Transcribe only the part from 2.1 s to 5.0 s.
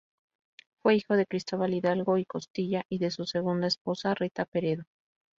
y Costilla y de su segunda esposa, Rita Peredo.